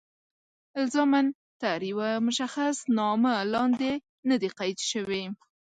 [0.81, 1.21] الزاماً
[1.61, 3.91] تر یوه مشخص نامه لاندې
[4.29, 5.23] نه دي قید شوي.